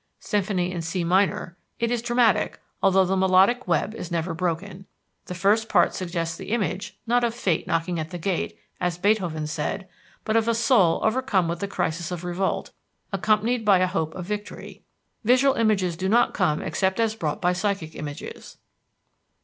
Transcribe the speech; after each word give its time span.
Symphony 0.19 0.71
in 0.71 0.81
C 0.81 1.03
minor 1.03 1.55
it 1.79 1.91
is 1.91 2.01
dramatic, 2.01 2.59
although 2.81 3.05
the 3.05 3.15
melodic 3.15 3.67
web 3.67 3.93
is 3.93 4.09
never 4.09 4.33
broken. 4.33 4.87
The 5.27 5.35
first 5.35 5.69
part 5.69 5.93
suggests 5.93 6.35
the 6.37 6.49
image, 6.49 6.97
not 7.05 7.23
of 7.23 7.35
Fate 7.35 7.67
knocking 7.67 7.99
at 7.99 8.09
the 8.09 8.17
gate, 8.17 8.57
as 8.79 8.97
Beethoven 8.97 9.45
said, 9.45 9.87
but 10.25 10.35
of 10.35 10.47
a 10.47 10.55
soul 10.55 11.01
overcome 11.03 11.47
with 11.47 11.59
the 11.59 11.67
crises 11.67 12.11
of 12.11 12.23
revolt, 12.23 12.71
accompanied 13.13 13.63
by 13.63 13.77
a 13.77 13.85
hope 13.85 14.15
of 14.15 14.25
victory. 14.25 14.81
Visual 15.23 15.53
images 15.53 15.95
do 15.95 16.09
not 16.09 16.33
come 16.33 16.63
except 16.63 16.99
as 16.99 17.13
brought 17.13 17.39
by 17.39 17.53
psychic 17.53 17.93
images." 17.95 18.57